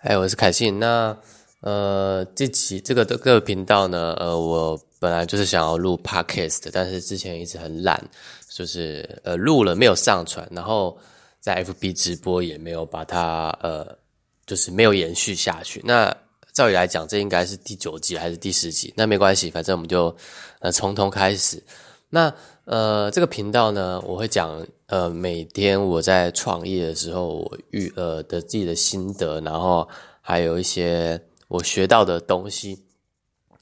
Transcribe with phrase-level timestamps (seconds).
[0.00, 0.78] 哎，我是凯信。
[0.78, 1.16] 那
[1.60, 8.02] 呃，这期这个这个频道呢，呃，我本来就是想要录 podcast，但是之前一直很懒，
[8.50, 10.96] 就是呃录了没有上传，然后
[11.40, 13.96] 在 FB 直播也没有把它呃，
[14.44, 15.80] 就是没有延续下去。
[15.82, 16.14] 那
[16.52, 18.92] 照理来讲，这应该是第九集还是第十集？
[18.96, 20.14] 那没关系，反正我们就
[20.60, 21.60] 呃从头开始。
[22.10, 22.32] 那
[22.66, 29.88] 呃，这个频道呢，我会讲呃，每天我在创业的时候，我遇呃的自己的心得，然后
[30.20, 32.84] 还有一些我学到的东西。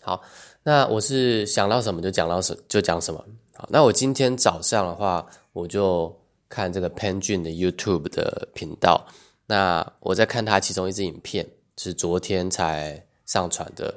[0.01, 0.23] 好，
[0.63, 3.23] 那我是想到什么就讲到什就讲什么。
[3.55, 6.11] 好，那我今天早上的话，我就
[6.49, 9.07] 看这个 Pan Jun 的 YouTube 的频道。
[9.45, 11.47] 那我在看他其中一支影片，
[11.77, 13.95] 是昨天才上传的，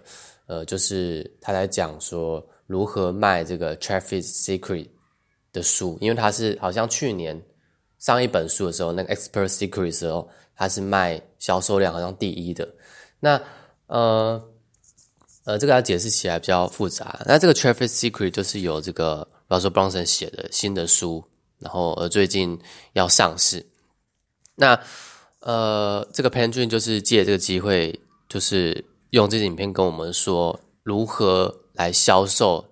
[0.47, 2.45] 呃，就是他在讲说。
[2.67, 4.89] 如何卖这个 Traffic Secret
[5.57, 5.97] 的书？
[5.99, 7.41] 因为他是好像去年
[7.99, 12.67] 上一本书的时候，那个 Expert Secret 的时候，他是卖销售量好像第一的。
[13.19, 13.41] 那
[13.87, 14.41] 呃
[15.43, 17.19] 呃，这个要解释起来比较复杂。
[17.25, 21.23] 那这个 Traffic Secret 就是有这个 Russell Brunson 写的新的书，
[21.59, 22.59] 然后呃最近
[22.93, 23.65] 要上市。
[24.55, 24.79] 那
[25.39, 31.53] 呃，这个 Pan Jun 就是借这个机会，就是用这支影片跟我们说如何。
[31.77, 32.65] 来销售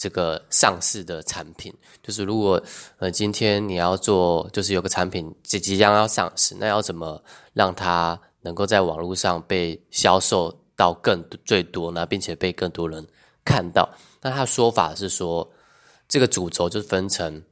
[0.00, 1.70] 这个上市的产品，
[2.02, 2.58] 就是如果
[2.96, 13.06] 呃今天你要做，就是有个产品即即将要上市，那要怎么让它能够在网络上被销售到更最多呢，并且被更多人
[13.44, 13.86] 看到？
[14.22, 15.46] 那他说法是说，
[16.08, 17.42] 这个主轴就分成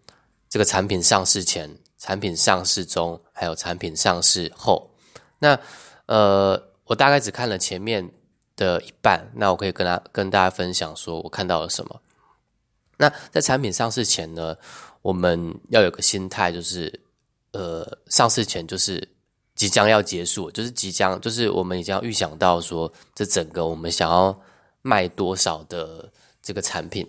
[0.48, 4.91] 这个产品上市前、产品上市中，还有产品上市后。
[5.38, 5.60] 那
[6.06, 8.10] 呃，我大概只看了前面。
[8.58, 12.00] 的一半，那我可以跟他跟大家分享说，我看到了什么。
[12.98, 14.54] 那在产品上市前呢，
[15.00, 16.92] 我们要有个心态，就是
[17.52, 19.08] 呃，上市前就是
[19.54, 24.38] 即将要结束，就是即将，就是我们已经要预想到说，这整个我们想要
[24.82, 27.06] 卖多少的这个产品。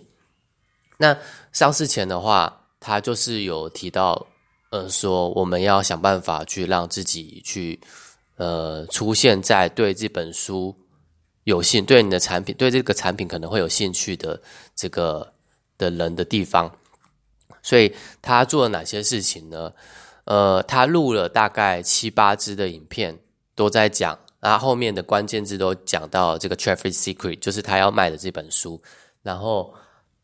[0.96, 1.14] 那
[1.52, 4.26] 上市前的话，他就是有提到，
[4.70, 7.80] 呃，说我们要想办法去让自己去
[8.36, 10.74] 呃出现在对这本书。
[11.44, 14.40] 有兴对你的产品，对这个产品可能会有兴趣的
[14.76, 15.32] 这个
[15.80, 16.70] 的人的地方，
[17.62, 19.72] 所以他做了哪些事情呢？
[20.26, 23.18] 呃，他录了大概七八支的影片，
[23.54, 28.80] 都在讲，然后后面的关键字都讲到这个 Traffic Secret，就是他要卖的这本书。
[29.22, 29.74] 然后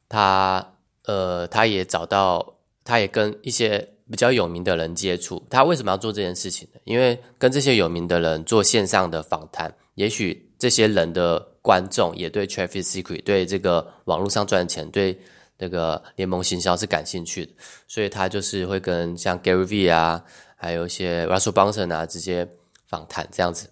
[0.09, 0.75] 他
[1.05, 5.43] 呃，他也找到，他也跟一些比较有名的人接触。
[5.49, 6.81] 他为什么要做这件事情呢？
[6.85, 10.45] 因为跟这些有名的人做线上的访谈，也许。
[10.59, 15.21] 这些人的观众也对 Traffic Secret 对这个网络上赚钱对
[15.59, 17.53] 那个联盟行销是感兴趣的，
[17.87, 20.25] 所以他就是会跟像 Gary V 啊，
[20.57, 22.49] 还有一些 Russell Brunson 啊直接
[22.89, 23.69] 访谈这样子，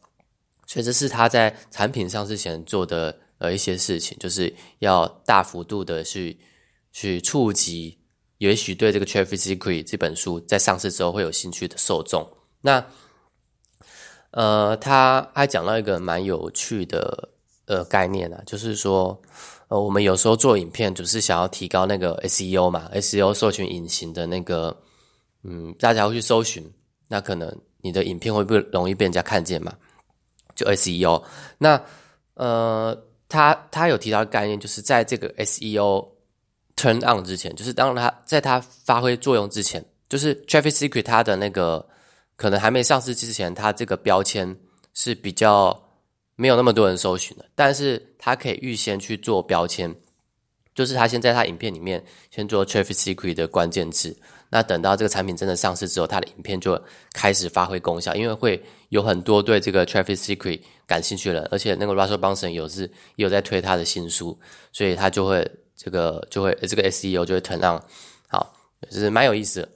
[0.66, 6.38] 所以这是他在产品上市前做的呃一些事情，就是要大幅度的去
[6.92, 7.98] 去触及，
[8.38, 12.28] 也许对这个 Traffic Secret 这本书在上市之后会有兴趣的受众，
[12.60, 12.84] 那。
[14.36, 17.28] 呃，他还讲到一个蛮有趣的
[17.66, 19.22] 呃概念啊，就是说，
[19.74, 24.80] 呃，我们有时候做影片，就是想要提高那个 SEO 嘛，SEO 搜寻引擎的那个，
[25.42, 26.64] 嗯，大家会去搜寻，
[27.08, 29.74] 那可能你的影片会不会容易被人家看见嘛？
[30.54, 31.20] 就 SEO，
[31.58, 31.82] 那
[32.34, 32.96] 呃，
[33.28, 36.06] 他他有提到概念，就是在这个 SEO
[36.76, 41.84] turn on 之前，就是当它在它发挥作用之前，就是 Traffic Secret 它的那个。
[42.36, 44.56] 可能还没上市之前，它这个标签
[44.92, 45.70] 是比较
[46.36, 49.94] 没有那么多人搜寻的，但是他可以预先去做标签，
[50.74, 54.16] 就是他先在他影片里面先做 traffic secret 的关键字，
[54.50, 56.80] 那等到这个产品真的上市之后，他的影片就
[57.12, 64.38] 开始发挥功效，因为会有很多对这个 traffic secret 感兴趣的人，而且那个 Russell Brunson 有是有在推他的新书，
[64.72, 67.80] 所以他就会这个就会这个 SEO 就会 turn on，
[68.26, 68.54] 好，
[68.90, 69.68] 就是蛮有意思的。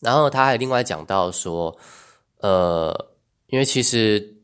[0.00, 1.76] 然后他还另外讲到说，
[2.38, 3.08] 呃，
[3.46, 4.34] 因为其实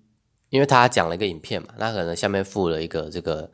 [0.50, 3.50] 因为他讲了一个影片嘛，那可能下面附了一个这个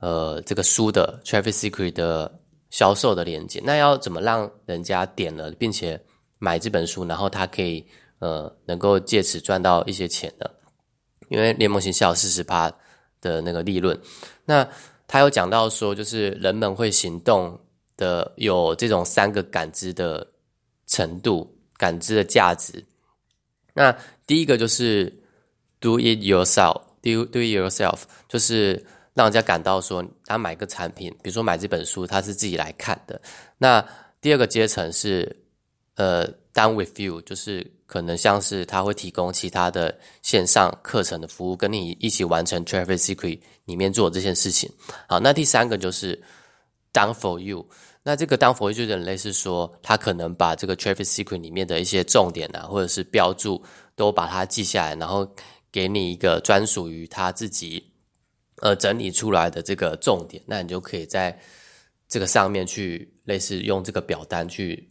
[0.00, 2.40] 呃这个书的 Traffic Secret 的
[2.70, 6.00] 销售的链接，那要怎么让人家点了并且
[6.38, 7.86] 买这本书，然后他可以
[8.18, 10.46] 呃能够借此赚到一些钱呢？
[11.28, 12.70] 因为联盟型销四十趴
[13.20, 13.98] 的那个利润，
[14.44, 14.68] 那
[15.06, 17.58] 他有讲到说，就是人们会行动
[17.96, 20.26] 的有这种三个感知的。
[20.90, 22.82] 程度感知的价值，
[23.74, 23.94] 那
[24.26, 25.12] 第一个就是
[25.80, 28.84] do it yourself，do do it yourself，就是
[29.14, 33.20] 让人家感到说他买个产品，比如说买这本书，他是自己来看的。
[33.56, 33.84] 那
[34.20, 35.36] 第二个阶层是，
[35.96, 44.70] 呃，done with you，就是可能像是他会提供其他的线上课程的服务，跟你一起完成 Traffic Secret 里面做这件事情。
[45.08, 46.20] 好，那第三个就是
[46.92, 47.66] done for you。
[48.02, 53.62] 那这个 done for you 就类似说，他可能把这个 Traffic Secret 里面的一些重点啊，或者是标注，
[53.94, 55.28] 都把它记下来，然后
[55.72, 57.92] 给你一个专属于他自己
[58.62, 61.38] 呃整理出来的这个重点，那你就可以在
[62.08, 64.88] 这个上面去类似用这个表单去。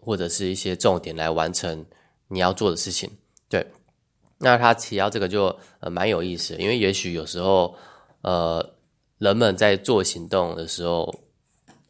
[0.00, 1.84] 或者是一些重点来完成
[2.28, 3.10] 你要做的事情，
[3.46, 3.66] 对。
[4.38, 7.76] 那他提到这个就呃蛮有意思，因为也许有时候
[8.22, 8.74] 呃
[9.18, 11.12] 人们在做行动的时候，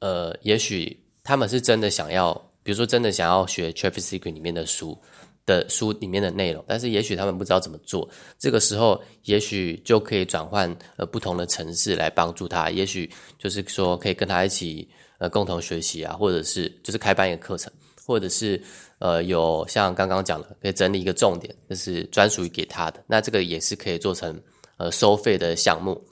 [0.00, 5.00] 呃也许他们是真的想要，比如说真的想要学 Traffic Secret 里面的书
[5.48, 8.06] 的书里面的内容，但是也许他们不知道怎么做，
[8.38, 14.86] 这个时候也许就可以转换呃不同的城市来帮助他，也许就是说可以跟他一起
[15.18, 17.72] 呃共同学习啊，或者是就是开办一个课程。
[18.06, 18.58] 或者是
[19.00, 24.40] 呃有像刚刚讲的，可以整理一个重点，就是专属于给他的，那这个也是可以做成
[24.78, 26.02] 呃收费的项目。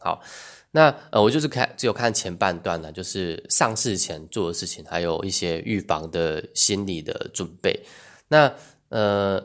[0.00, 0.20] 好，
[0.72, 7.80] 那呃我就是看只有看前半段呢，就是上市前做的事情，还有一些预防的心理的准备。
[8.32, 8.52] 那
[8.88, 9.42] 呃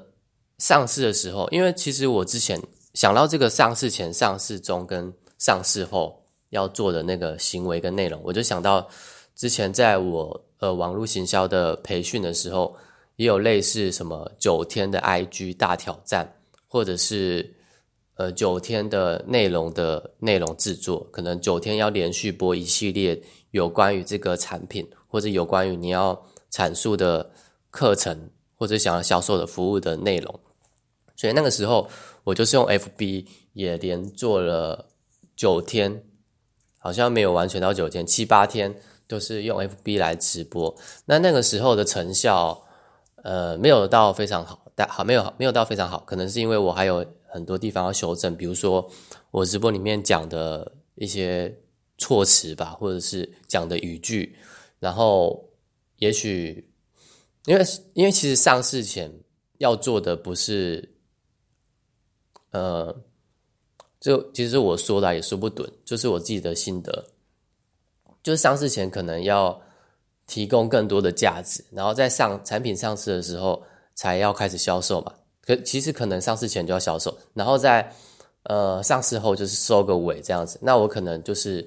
[0.57, 2.57] 上市的时候，因为其实我之前
[2.93, 8.87] 想到这个上市前、上市中跟上市后要做的那个行为跟内容，我就想到
[9.35, 10.43] 之前在我。
[10.59, 12.75] 呃，网络行销的培训的时候，
[13.17, 16.27] 也有类似什么九天的 IG 大挑战，
[16.67, 17.53] 或者是
[18.15, 26.19] 呃九天的内容的内容制作，可能九天要连续播一系列有关于这个产品，或者有关于你要
[26.51, 27.29] 阐述的
[27.69, 30.39] 课程，或者想要销售的服务的内容。
[31.15, 31.89] 所以那个时候，
[32.25, 34.89] 我就是用 FB 也连做了
[35.37, 36.03] 九天，
[36.77, 38.75] 好像没有完全到九天，七八天。
[39.09, 40.75] 都是用 FB 来直播，
[41.05, 42.61] 那那个时候的成效，
[43.23, 48.85] 呃，没有到非常好，但好没有没有到非常好，可能是因为我还有很多地方要修正，比如说
[49.31, 51.57] 我直播里面讲的一些
[51.97, 54.35] 措辞吧，或者是讲的语句，
[54.81, 55.41] 然后
[55.99, 56.69] 也许
[57.47, 59.09] 因为因为其实上市前
[59.59, 60.87] 要做的不是，
[62.51, 62.93] 呃，
[64.01, 67.05] 就其实我说了也说不准，就是我自己的心得。
[68.21, 69.57] 就是上市前可能要
[70.25, 73.63] 提供更多的价值，然后在上产品上市的时候
[73.95, 75.13] 才要开始销售嘛。
[75.41, 77.89] 可其实可能上市前就要销售，然后在
[78.43, 80.59] 呃上市后就是收个尾这样子。
[80.61, 81.65] 那我可能就是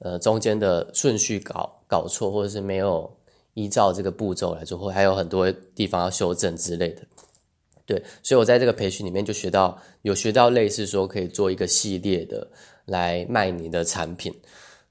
[0.00, 3.10] 呃中间的顺序搞搞错，或者是没有
[3.56, 7.02] 依照这个步骤来做，或还有很多地方要修正之类的。
[7.84, 12.48] 对，所以我在这个培训里面就学到有学到类似说可以做一个系列的
[12.84, 14.32] 来卖你的产品，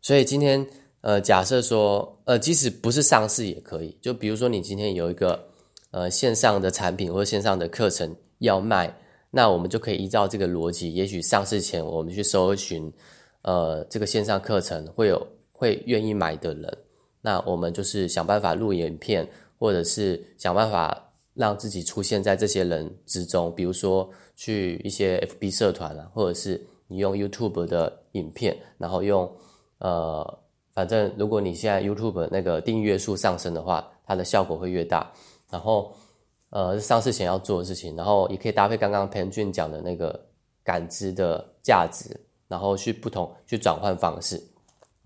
[0.01, 0.67] 所以今天。
[1.05, 3.95] 呃，假设说，呃，即使不是上市也可以。
[4.01, 5.39] 就比如说，你今天有一个
[5.91, 8.91] 呃线上的产品或者线上的课程要卖，
[9.29, 12.91] 那我们就可以依照这个逻辑，也许上市前我们去搜寻，
[13.43, 16.77] 呃，这个线上课程会有会愿意买的人，
[17.25, 19.27] 那我们就是想办法录影片，
[19.57, 23.51] 或者是想办法让自己出现在这些人之中。
[23.55, 29.29] 比如说去一些 FB 社团啊，或者是你用 YouTube 的影片，然后用
[29.79, 30.39] 呃。
[30.75, 35.09] 反正如果你现在 YouTube 那个订阅数上升的话，它的效果会越大。
[35.49, 35.95] 然后，
[36.49, 40.19] 呃，上市前要做的事情，然后也可以搭配刚刚裴俊讲的那个
[40.65, 44.37] 感知的价值，然后去不同去转换方式。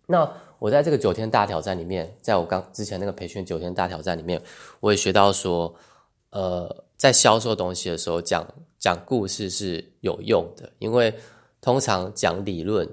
[0.08, 0.28] 那
[0.60, 4.42] 我在这个九天大挑战里面，在我刚之前那个培训九天大挑战里面，
[4.80, 5.74] 我也学到说，
[6.30, 8.46] 呃，在销售东西的时候讲
[8.78, 11.14] 讲故事是有用的，因为
[11.62, 12.88] 通常讲理论。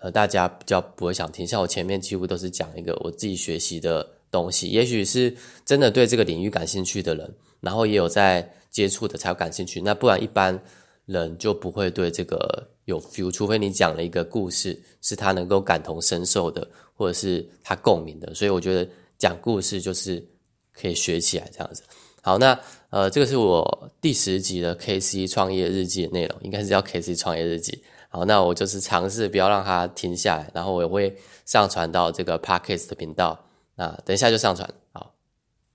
[0.00, 10.62] 呃，大家比较不会想听，像我前面几乎都是讲一个我自己学习的东西，也许是真的对这个领域感兴趣的人，然后也有在接触的才有感兴趣，那不然一般
[11.06, 20.26] 人就不会对这个有 feel，除非你讲了一个故事是他能够感同身受的，或者是他共鸣的，所以我觉得讲故事就是
[20.72, 21.82] 可以学起来这样子。
[22.22, 27.82] 好，那呃，这个是我第十集的 K C 创业日记的内容，应该是叫 K C 创业日记。
[28.08, 31.14] 好，那我就是尝试不要让它停下来，然后我也会
[31.44, 33.38] 上传到这个 Podcast 的频道。
[33.76, 34.66] 那等一下就上传。
[34.92, 35.12] 好，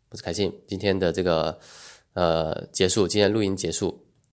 [0.10, 1.60] 我是凯信，今天的这个
[2.14, 4.03] 呃结束，今天录音结束。